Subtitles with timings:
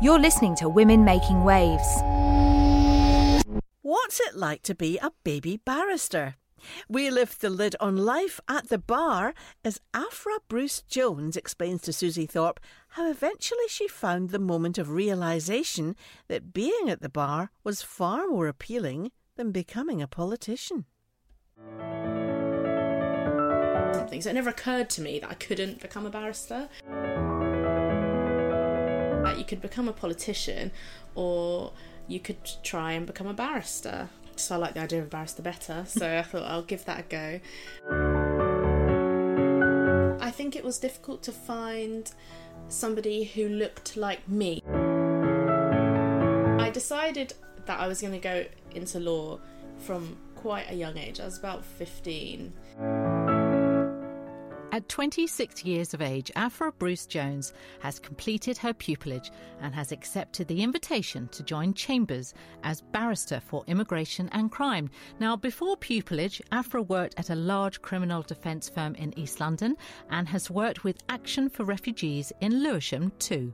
[0.00, 2.02] You're listening to Women Making Waves.
[3.82, 6.36] What's it like to be a baby barrister?
[6.88, 9.34] We lift the lid on life at the bar
[9.64, 14.90] as Afra Bruce Jones explains to Susie Thorpe how eventually she found the moment of
[14.90, 15.96] realisation
[16.28, 20.84] that being at the bar was far more appealing than becoming a politician.
[23.94, 24.22] Something.
[24.22, 27.47] So it never occurred to me that I couldn't become a barrister you
[29.48, 30.70] could become a politician
[31.14, 31.72] or
[32.06, 34.08] you could try and become a barrister.
[34.36, 37.00] So I like the idea of a barrister better, so I thought I'll give that
[37.00, 37.40] a go.
[40.20, 42.12] I think it was difficult to find
[42.68, 44.62] somebody who looked like me.
[46.60, 47.32] I decided
[47.66, 49.40] that I was going to go into law
[49.78, 51.18] from quite a young age.
[51.18, 52.52] I was about 15.
[54.78, 60.46] At 26 years of age, Afra Bruce Jones has completed her pupillage and has accepted
[60.46, 64.88] the invitation to join Chambers as barrister for immigration and crime.
[65.18, 69.76] Now, before pupillage, Afra worked at a large criminal defence firm in East London
[70.10, 73.52] and has worked with Action for Refugees in Lewisham too.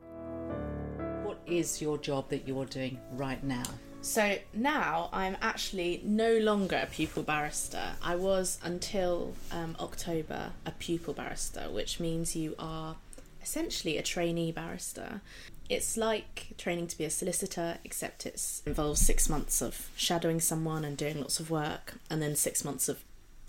[1.23, 3.65] What is your job that you're doing right now?
[4.05, 7.97] So now I'm actually no longer a pupil barrister.
[8.03, 12.97] I was until um, October a pupil barrister, which means you are
[13.43, 15.23] essentially a trainee barrister.
[15.71, 20.85] It's like training to be a solicitor, except it involves six months of shadowing someone
[20.85, 23.03] and doing lots of work, and then six months of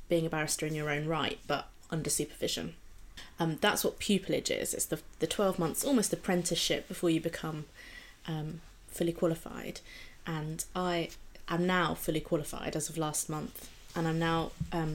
[0.07, 2.75] being a barrister in your own right, but under supervision.
[3.41, 4.73] Um, that's what pupillage is.
[4.73, 7.65] It's the the twelve months, almost apprenticeship before you become
[8.25, 9.81] um, fully qualified
[10.25, 11.09] and I
[11.47, 14.93] am now fully qualified as of last month, and I'm now um,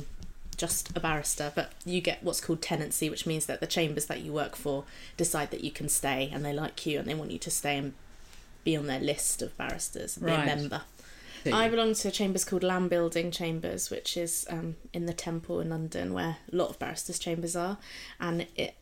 [0.57, 1.53] just a barrister.
[1.55, 4.85] But you get what's called tenancy, which means that the chambers that you work for
[5.17, 7.77] decide that you can stay, and they like you, and they want you to stay
[7.77, 7.95] and
[8.65, 10.43] be on their list of barristers, and right.
[10.43, 10.83] a member.
[11.51, 15.71] I belong to chambers called Lamb Building Chambers, which is um, in the Temple in
[15.71, 17.79] London, where a lot of barristers' chambers are,
[18.19, 18.75] and it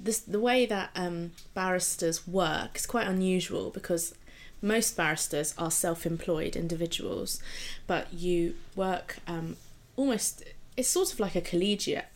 [0.00, 4.14] this the way that um, barristers work is quite unusual because
[4.60, 7.40] most barristers are self employed individuals,
[7.86, 9.56] but you work um,
[9.96, 10.44] almost,
[10.76, 12.06] it's sort of like a collegiate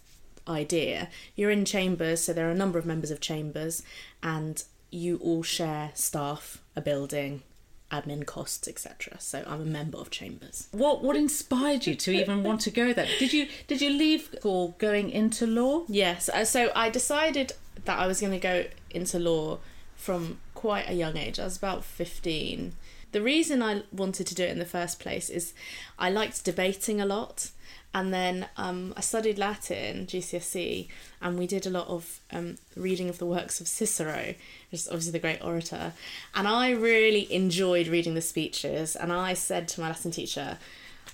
[0.49, 1.09] idea.
[1.37, 3.83] You're in chambers, so there are a number of members of chambers,
[4.23, 7.43] and you all share staff, a building,
[7.91, 9.21] admin costs, etc.
[9.21, 10.69] So I'm a member of chambers.
[10.73, 13.07] What what inspired you to even want to go there?
[13.19, 15.85] Did you did you leave for going into law?
[15.89, 16.29] Yes.
[16.29, 17.53] Uh, so I decided
[17.85, 19.59] that I was going to go into law
[20.03, 21.39] from quite a young age.
[21.39, 22.73] I was about 15.
[23.13, 25.55] The reason I wanted to do it in the first place is
[25.97, 27.51] I liked debating a lot.
[27.95, 30.89] And then um, I studied Latin, GCSE,
[31.21, 34.35] and we did a lot of um, reading of the works of Cicero,
[34.71, 35.93] which is obviously the great orator.
[36.35, 38.97] And I really enjoyed reading the speeches.
[38.97, 40.59] And I said to my Latin teacher,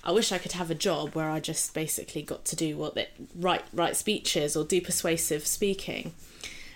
[0.03, 2.95] I wish I could have a job where I just basically got to do what
[2.95, 6.13] they write write speeches or do persuasive speaking.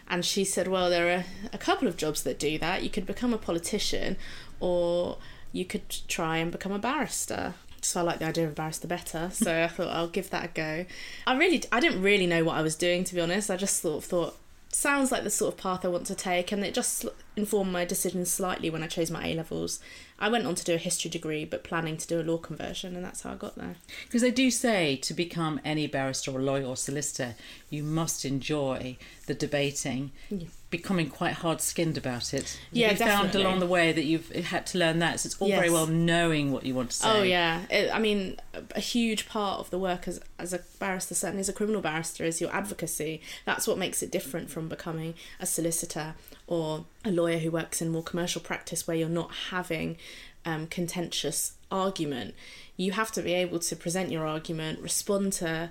[0.07, 2.83] And she said, Well, there are a couple of jobs that do that.
[2.83, 4.17] You could become a politician
[4.59, 5.17] or
[5.51, 7.53] you could try and become a barrister.
[7.81, 9.29] So I like the idea of a barrister better.
[9.33, 10.85] So I thought I'll give that a go.
[11.27, 13.49] I really, I didn't really know what I was doing to be honest.
[13.49, 14.37] I just sort of thought
[14.73, 17.85] sounds like the sort of path I want to take, and it just informed my
[17.85, 19.79] decision slightly when I chose my A levels.
[20.19, 22.95] I went on to do a history degree, but planning to do a law conversion,
[22.95, 23.75] and that's how I got there.
[24.05, 27.35] Because they do say to become any barrister or lawyer or solicitor,
[27.69, 28.97] you must enjoy
[29.27, 30.11] the debating.
[30.29, 32.59] Yeah becoming quite hard skinned about it.
[32.71, 35.19] Yeah, you found along the way that you've had to learn that.
[35.19, 35.59] So it's all yes.
[35.59, 37.09] very well knowing what you want to say.
[37.09, 38.37] Oh yeah, it, I mean,
[38.75, 42.23] a huge part of the work as as a barrister, certainly as a criminal barrister,
[42.25, 43.21] is your advocacy.
[43.45, 46.15] That's what makes it different from becoming a solicitor
[46.47, 49.97] or a lawyer who works in more commercial practice, where you're not having
[50.43, 52.33] um, contentious argument.
[52.77, 55.69] You have to be able to present your argument, respond to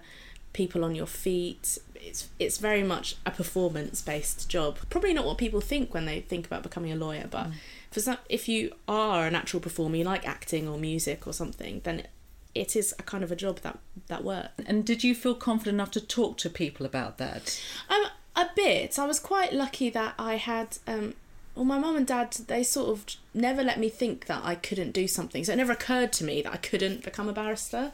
[0.53, 4.79] people on your feet, it's it's very much a performance based job.
[4.91, 7.55] Probably not what people think when they think about becoming a lawyer, but mm.
[7.91, 11.81] for some, if you are a natural performer, you like acting or music or something,
[11.85, 12.11] then it,
[12.55, 13.79] it is a kind of a job that
[14.09, 14.51] that works.
[14.67, 17.61] And did you feel confident enough to talk to people about that?
[17.89, 18.99] Um, a bit.
[18.99, 20.79] I was quite lucky that I had.
[20.87, 21.15] Um,
[21.55, 24.93] well, my mum and dad, they sort of never let me think that I couldn't
[24.93, 25.45] do something.
[25.45, 27.93] So it never occurred to me that I couldn't become a barrister.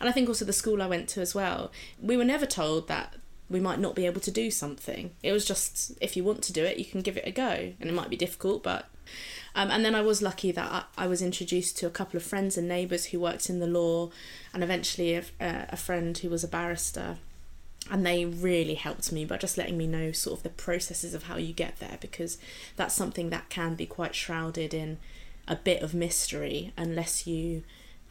[0.00, 1.70] And I think also the school I went to as well,
[2.00, 3.14] we were never told that
[3.48, 5.12] we might not be able to do something.
[5.22, 7.72] It was just if you want to do it, you can give it a go,
[7.78, 8.86] and it might be difficult, but.
[9.56, 12.24] Um, and then I was lucky that I, I, was introduced to a couple of
[12.24, 14.10] friends and neighbours who worked in the law,
[14.52, 17.18] and eventually a, a friend who was a barrister.
[17.90, 21.24] and they really helped me by just letting me know sort of the processes of
[21.24, 22.38] how you get there because
[22.76, 24.98] that's something that can be quite shrouded in
[25.46, 27.62] a bit of mystery unless you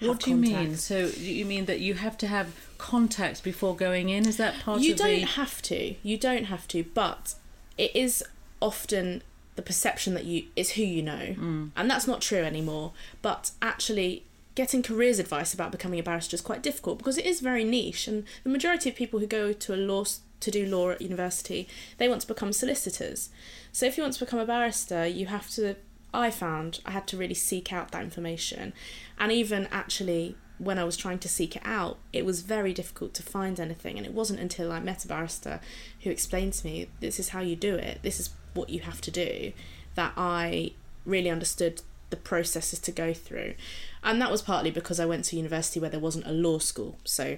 [0.09, 0.75] what do you mean?
[0.77, 2.47] So you mean that you have to have
[2.77, 4.27] contacts before going in?
[4.27, 5.25] Is that part you of You don't the?
[5.41, 7.35] have to you don't have to but
[7.77, 8.23] it is
[8.61, 9.21] often
[9.55, 11.71] the perception that you is who you know Mm.
[11.75, 12.91] and that's not true anymore
[13.21, 14.23] but actually
[14.55, 18.07] getting careers advice about becoming a barrister is quite difficult because it is very niche
[18.07, 20.03] and the majority of people who go to a law
[20.39, 21.67] to do law at university
[21.97, 23.29] they want to become solicitors
[23.71, 25.75] so if you want to become a barrister you have to
[26.13, 28.73] i found i had to really seek out that information
[29.19, 33.13] and even actually when I was trying to seek it out, it was very difficult
[33.15, 33.97] to find anything.
[33.97, 35.59] And it wasn't until I met a barrister
[36.01, 39.01] who explained to me, this is how you do it, this is what you have
[39.01, 39.51] to do,
[39.95, 40.73] that I
[41.05, 43.55] really understood the processes to go through.
[44.03, 46.97] And that was partly because I went to university where there wasn't a law school.
[47.03, 47.37] So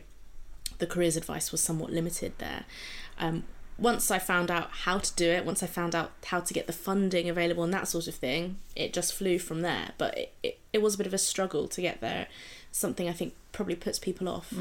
[0.79, 2.65] the careers advice was somewhat limited there.
[3.17, 3.45] Um,
[3.77, 6.65] once I found out how to do it, once I found out how to get
[6.67, 9.91] the funding available and that sort of thing, it just flew from there.
[9.97, 12.27] But it, it, it was a bit of a struggle to get there.
[12.71, 14.53] Something I think probably puts people off.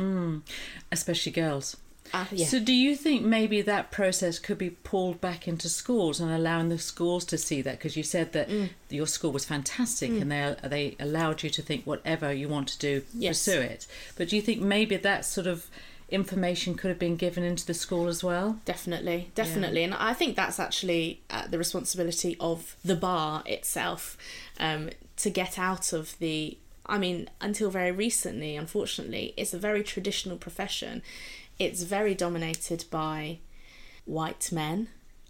[0.93, 1.77] especially girls.
[2.13, 2.47] Uh, yeah.
[2.47, 6.69] So, do you think maybe that process could be pulled back into schools and allowing
[6.69, 7.79] the schools to see that?
[7.79, 8.69] Because you said that Mm.
[8.91, 12.79] your school was fantastic and they they allowed you to think whatever you want to
[12.79, 13.43] do, Yes.
[13.45, 13.87] pursue it.
[14.17, 15.67] But do you think maybe that sort of
[16.09, 18.61] information could have been given into the school as well?
[18.65, 24.17] Definitely, definitely, and I think that's actually uh, the responsibility of the bar itself
[24.59, 26.59] um, to get out of the.
[26.87, 31.03] I mean, until very recently, unfortunately, it's a very traditional profession.
[31.59, 33.39] It's very dominated by
[34.05, 34.89] white men,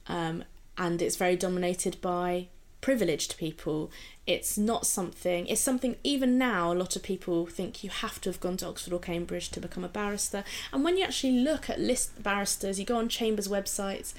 [0.09, 0.43] um,
[0.76, 2.49] and it's very dominated by
[2.85, 3.91] privileged people.
[4.27, 8.29] It's not something, it's something even now a lot of people think you have to
[8.29, 10.45] have gone to Oxford or Cambridge to become a barrister.
[10.71, 14.13] And when you actually look at list barristers, you go on Chambers websites,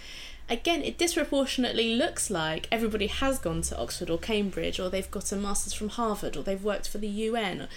[0.50, 5.32] again, it disproportionately looks like everybody has gone to Oxford or Cambridge, or they've got
[5.32, 7.68] a master's from Harvard, or they've worked for the UN.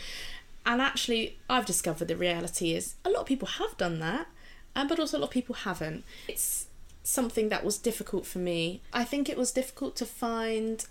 [0.65, 4.27] And actually, I've discovered the reality is a lot of people have done that,
[4.75, 6.05] um, but also a lot of people haven't.
[6.29, 6.68] It's
[7.09, 8.83] something that was difficult for me.
[8.93, 10.85] I think it was difficult to find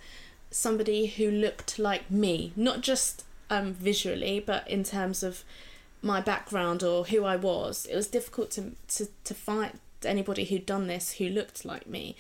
[0.50, 5.44] somebody who looked like me, not just um, visually, but in terms of
[6.02, 7.86] my background or who I was.
[7.86, 12.16] It was difficult to to, to find anybody who'd done this who looked like me.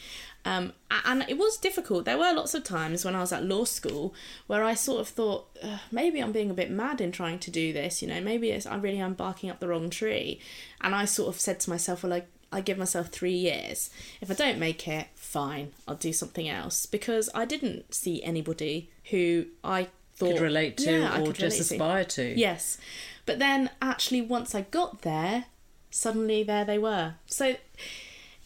[0.46, 0.74] Um,
[1.06, 2.06] and it was difficult.
[2.06, 4.14] There were lots of times when I was at law school
[4.48, 5.48] where I sort of thought,
[5.92, 8.76] maybe I'm being a bit mad in trying to do this, you know, maybe I
[8.78, 10.40] really am barking up the wrong tree.
[10.82, 13.90] And I sort of said to myself, well, I, I give myself three years.
[14.22, 16.86] If I don't make it, fine, I'll do something else.
[16.86, 21.52] Because I didn't see anybody who I thought Could relate to Yeah, or just relate
[21.52, 21.62] to.
[21.76, 22.40] aspire to?
[22.40, 22.78] Yes.
[23.26, 25.46] But then actually once I got there,
[25.92, 27.16] suddenly there they were.
[27.26, 27.56] So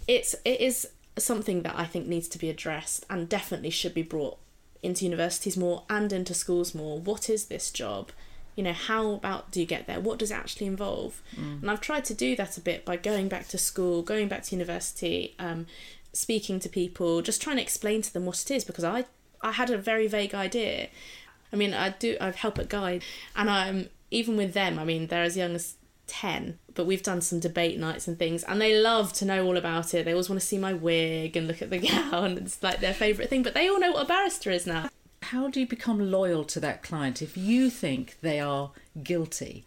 [0.08, 0.88] it's it is
[1.18, 4.38] something that I think needs to be addressed and definitely should be brought
[4.82, 7.00] into universities more and into schools more.
[7.00, 8.12] What is this job?
[8.56, 10.00] You know, how about do you get there?
[10.00, 11.22] What does it actually involve?
[11.62, 14.44] And I've tried to do that a bit by going back to school, going back
[14.44, 15.68] to university, um,
[16.14, 19.06] speaking to people, just trying to explain to them what it is because I
[19.42, 20.90] I had a very vague idea.
[21.52, 23.04] I mean, I do I help at Guide,
[23.36, 24.78] and I'm even with them.
[24.80, 25.76] I mean, they're as young as
[26.08, 29.58] ten, but we've done some debate nights and things, and they love to know all
[29.58, 30.06] about it.
[30.06, 31.80] They always want to see my wig and look at the
[32.12, 32.38] gown.
[32.38, 33.44] It's like their favourite thing.
[33.44, 34.90] But they all know what a barrister is now.
[35.32, 38.72] How do you become loyal to that client if you think they are
[39.02, 39.64] guilty?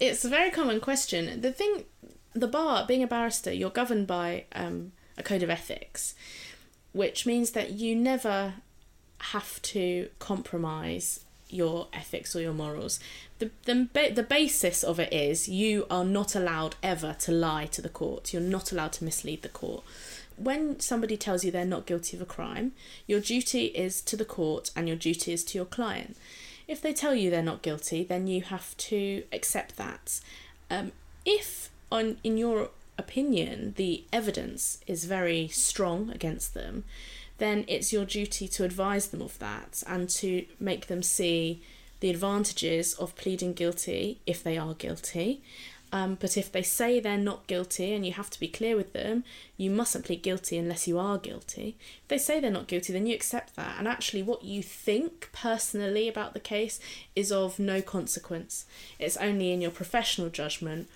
[0.00, 1.42] It's a very common question.
[1.42, 1.84] The thing,
[2.32, 6.14] the bar, being a barrister, you're governed by um, a code of ethics,
[6.92, 8.54] which means that you never
[9.18, 12.98] have to compromise your ethics or your morals.
[13.42, 13.50] The,
[13.92, 17.88] the, the basis of it is you are not allowed ever to lie to the
[17.88, 18.32] court.
[18.32, 19.82] You're not allowed to mislead the court.
[20.36, 22.70] When somebody tells you they're not guilty of a crime,
[23.08, 26.16] your duty is to the court and your duty is to your client.
[26.68, 30.20] If they tell you they're not guilty, then you have to accept that.
[30.70, 30.92] Um,
[31.24, 36.84] if, on in your opinion, the evidence is very strong against them,
[37.38, 41.60] then it's your duty to advise them of that and to make them see
[42.02, 45.40] the advantages of pleading guilty if they are guilty.
[45.92, 48.92] Um, but if they say they're not guilty and you have to be clear with
[48.92, 49.22] them,
[49.56, 51.76] you mustn't plead guilty unless you are guilty.
[52.02, 53.76] If they say they're not guilty, then you accept that.
[53.78, 56.80] And actually, what you think personally about the case
[57.14, 58.66] is of no consequence.
[58.98, 60.88] It's only in your professional judgment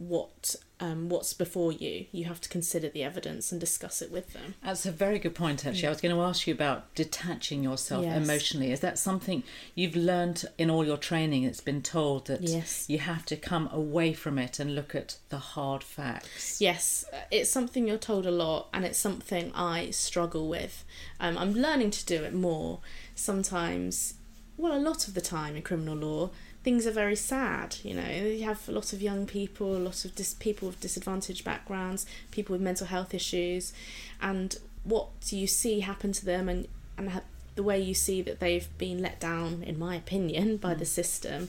[0.00, 2.06] what um, what's before you.
[2.10, 4.54] You have to consider the evidence and discuss it with them.
[4.64, 5.88] That's a very good point, actually.
[5.88, 8.16] I was going to ask you about detaching yourself Yes.
[8.16, 8.72] emotionally.
[8.72, 9.42] Is that something
[9.74, 11.44] you've learned in all your training?
[11.44, 12.86] It's been told that Yes.
[12.88, 16.62] you have to come away from it and look at the hard facts.
[16.62, 20.82] Yes, uh, it's something you're told a lot, and it's something I struggle with.
[21.20, 22.80] Um, I'm learning to do it more.
[23.14, 24.14] Sometimes,
[24.56, 26.30] well, a lot of the time in criminal law,
[26.62, 27.76] things are very sad.
[27.82, 30.80] You know, you have a lot of young people, a lot of dis- people with
[30.80, 33.72] disadvantaged backgrounds, people with mental health issues,
[34.20, 37.22] and what do you see happen to them, and and ha-
[37.54, 41.48] the way you see that they've been let down, in my opinion, by the system,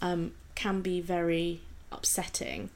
[0.00, 1.60] um, can be very
[1.92, 2.70] upsetting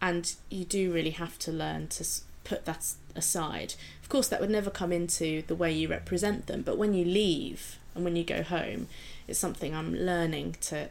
[0.00, 2.04] and you do really have to learn to
[2.50, 2.82] put that
[3.16, 3.74] aside.
[4.02, 7.04] Of course, that would never come into the way you represent them, but when you
[7.04, 8.88] leave and when you go home,
[9.28, 10.88] it's something I'm learning to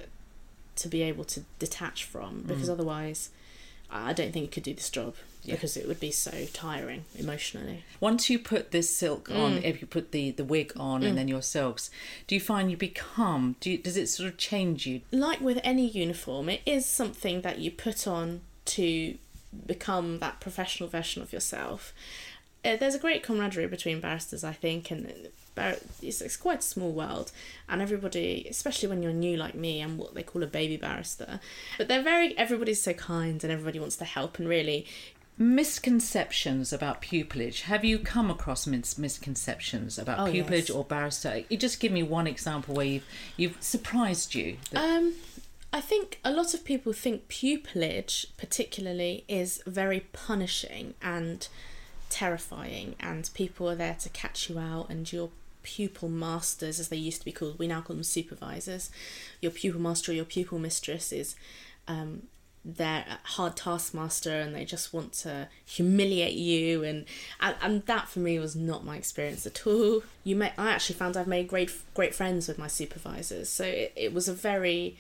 [0.75, 3.21] to be able to detach from because otherwise,
[3.91, 5.13] I don't think you could do this job
[5.43, 5.55] Yeah.
[5.55, 7.83] because it would be so tiring emotionally.
[7.99, 9.63] Once you put this silk on, Mm.
[9.69, 11.89] if you put the, the wig on and then your silks,
[12.27, 15.01] do you find you become, do you, does it sort of change you?
[15.11, 18.39] like with any uniform, it is something that you put on
[18.77, 19.17] to
[19.65, 21.93] become that professional version of yourself.
[22.65, 26.61] Uh, there's a great camaraderie between barristers, I think, and bar- it's, it's quite a
[26.61, 27.31] small world,
[27.69, 31.39] and everybody, especially when you're new like me, and what they call a baby barrister,
[31.77, 34.85] but they're very, everybody's so kind and everybody wants to help, and really,
[35.41, 37.61] Misconceptions about pupillage.
[37.61, 40.69] Have you come across mis- misconceptions about Oh, pupillage yes.
[40.69, 41.43] or barrister?
[41.47, 43.05] You just give me one example where you've,
[43.37, 44.57] you've surprised you.
[44.71, 45.13] that- Um,
[45.71, 51.47] I think a lot of people think pupillage, particularly, is very punishing and
[52.09, 55.29] terrifying, and people are there to catch you out, and your
[55.61, 58.89] pupil masters, as they used to be called, we now call them supervisors.
[59.41, 61.35] Your pupil master or your pupil mistress is
[61.87, 62.23] um,
[62.65, 67.05] their hard taskmaster, and they just want to humiliate you, and,
[67.39, 70.01] and and that for me was not my experience at all.
[70.23, 73.93] You may I actually found I've made great great friends with my supervisors, so it,
[73.95, 74.97] it was a very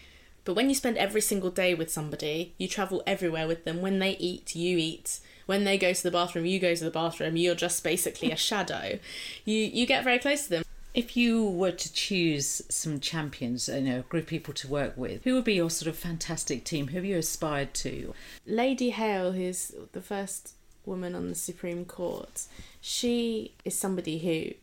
[0.49, 3.83] but when you spend every single day with somebody, you travel everywhere with them.
[3.83, 5.19] When they eat, you eat.
[5.45, 7.37] When they go to the bathroom, you go to the bathroom.
[7.37, 8.97] You're just basically a shadow.
[9.45, 10.63] You you get very close to them.
[10.95, 14.97] If you were to choose some champions, you know, a group of people to work
[14.97, 16.87] with, who would be your sort of fantastic team?
[16.87, 18.15] Who have you aspired to?
[18.47, 22.47] Lady Hale, who's the first woman on the Supreme Court,
[22.81, 24.55] she is somebody who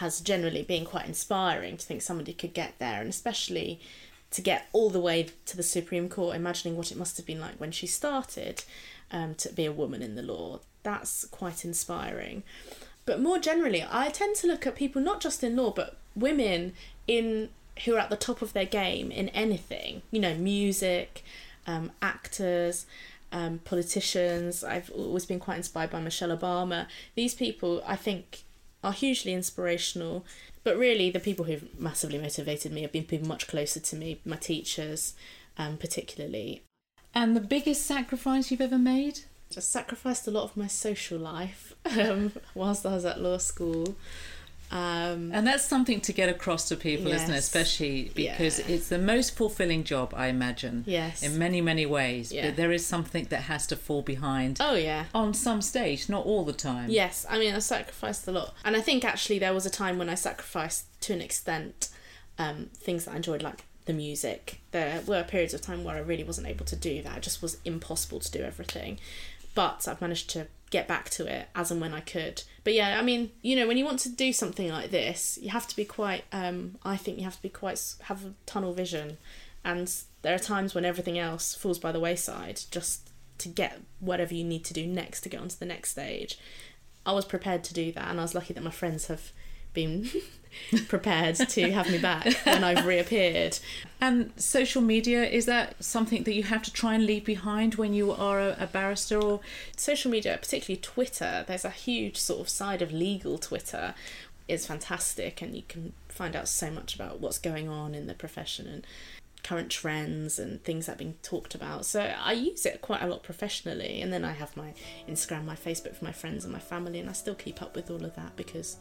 [0.00, 3.80] has generally been quite inspiring to think somebody could get there, and especially
[4.30, 7.40] to get all the way to the Supreme Court, imagining what it must have been
[7.40, 8.62] like when she started
[9.10, 10.60] um, to be a woman in the law.
[10.82, 12.42] That's quite inspiring.
[13.06, 16.74] But more generally, I tend to look at people not just in law, but women
[17.06, 17.48] in
[17.84, 20.02] who are at the top of their game in anything.
[20.10, 21.24] You know, music,
[21.66, 22.86] um, actors,
[23.32, 24.62] um, politicians.
[24.62, 26.86] I've always been quite inspired by Michelle Obama.
[27.14, 28.42] These people, I think,
[28.82, 30.24] are hugely inspirational.
[30.62, 34.20] But really, the people who've massively motivated me have been people much closer to me,
[34.24, 35.14] my teachers,
[35.56, 36.62] um, particularly.
[37.14, 39.20] And the biggest sacrifice you've ever made?
[39.56, 43.96] I sacrificed a lot of my social life um, whilst I was at law school.
[44.70, 47.38] Um, And that's something to get across to people, isn't it?
[47.38, 48.66] Especially because Yeah.
[48.68, 50.84] it's the most fulfilling job, I imagine.
[50.86, 51.22] Yes.
[51.22, 52.32] In many, many ways.
[52.32, 52.46] Yeah.
[52.46, 55.06] But there is something that has to fall behind oh, yeah.
[55.12, 56.88] on some stage, not all the time.
[56.90, 58.54] Yes, I mean, I sacrificed a lot.
[58.64, 61.88] And I think actually there was a time when I sacrificed to an extent
[62.38, 64.60] um, things that I enjoyed, like the music.
[64.70, 67.18] There were periods of time where I really wasn't able to do that.
[67.18, 68.98] It just was impossible to do everything.
[69.54, 72.42] But I've managed to get back to it as and when I could.
[72.62, 75.50] But yeah, I mean, you know, when you want to do something like this, you
[75.50, 78.72] have to be quite, um, I think you have to be quite, have a tunnel
[78.72, 79.18] vision.
[79.64, 79.92] And
[80.22, 84.44] there are times when everything else falls by the wayside just to get whatever you
[84.44, 86.38] need to do next to get onto the next stage.
[87.04, 89.32] I was prepared to do that, and I was lucky that my friends have
[89.72, 90.08] been
[90.88, 93.58] prepared to have me back when I've reappeared.
[94.00, 97.92] And social media, is that something that you have to try and leave behind when
[97.92, 99.40] you are a, a barrister or
[99.76, 103.94] Social media, particularly Twitter, there's a huge sort of side of legal Twitter.
[104.48, 108.14] It's fantastic, and you can find out so much about what's going on in the
[108.14, 108.86] profession and
[109.42, 111.86] current trends and things that are being talked about.
[111.86, 114.74] So I use it quite a lot professionally, and then I have my
[115.08, 117.90] Instagram, my Facebook for my friends and my family, and I still keep up with
[117.90, 118.76] all of that because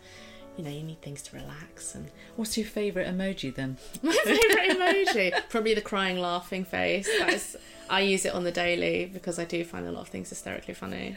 [0.59, 3.77] you know you need things to relax and what's your favourite emoji then?
[4.03, 7.07] My favourite emoji, probably the crying, laughing face.
[7.19, 7.55] That is,
[7.89, 10.73] I use it on the daily because I do find a lot of things hysterically
[10.73, 11.15] funny.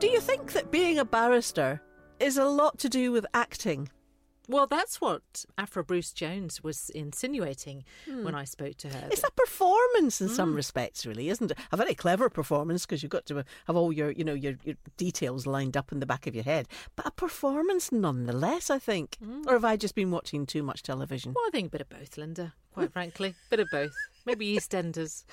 [0.00, 1.80] Do you think that being a barrister
[2.20, 3.88] is a lot to do with acting?
[4.48, 8.24] Well, that's what Afra Bruce Jones was insinuating hmm.
[8.24, 9.08] when I spoke to her.
[9.12, 10.56] It's a performance in some hmm.
[10.56, 11.58] respects, really, isn't it?
[11.70, 14.76] A very clever performance because you've got to have all your, you know, your, your
[14.96, 16.66] details lined up in the back of your head.
[16.96, 19.18] But a performance nonetheless, I think.
[19.22, 19.42] Hmm.
[19.46, 21.34] Or have I just been watching too much television?
[21.34, 23.34] Well, I think a bit of both, Linda, quite frankly.
[23.50, 23.92] Bit of both.
[24.24, 25.24] Maybe EastEnders.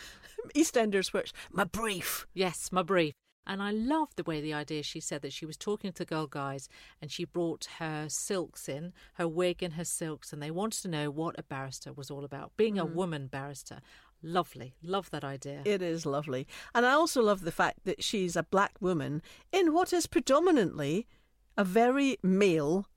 [0.54, 2.28] EastEnders, which my brief.
[2.34, 3.14] Yes, my brief.
[3.48, 6.06] And I loved the way the idea she said that she was talking to the
[6.06, 6.68] girl guys
[7.02, 10.88] and she brought her silks in, her wig and her silks, and they wanted to
[10.88, 13.82] know what a barrister was all about, being a woman barrister.
[14.24, 14.74] Lovely.
[14.82, 15.62] Love that idea.
[15.66, 16.48] It is lovely.
[16.74, 19.22] And I also love the fact that she's a black woman
[19.52, 21.06] in what is predominantly
[21.58, 22.88] a very male.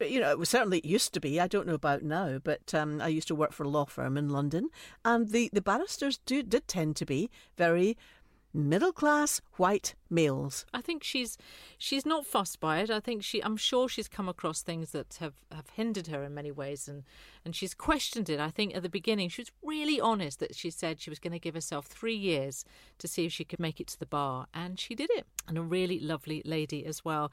[0.00, 1.40] You know, it was certainly it used to be.
[1.40, 4.16] I don't know about now, but um, I used to work for a law firm
[4.16, 4.70] in London,
[5.04, 7.96] and the, the barristers do did tend to be very
[8.58, 10.66] middle class white males.
[10.74, 11.38] I think she's
[11.78, 12.90] she's not fussed by it.
[12.90, 16.34] I think she I'm sure she's come across things that have, have hindered her in
[16.34, 17.04] many ways and,
[17.44, 18.40] and she's questioned it.
[18.40, 21.32] I think at the beginning she was really honest that she said she was going
[21.32, 22.64] to give herself three years
[22.98, 25.26] to see if she could make it to the bar and she did it.
[25.46, 27.30] And a really lovely lady as well.